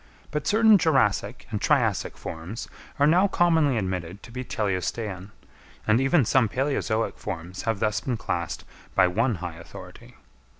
[0.31, 2.67] But certain Jurassic and Triassic forms
[2.97, 5.29] are now commonly admitted to be teleostean;
[5.85, 10.15] and even some palæozoic forms have thus been classed by one high authority.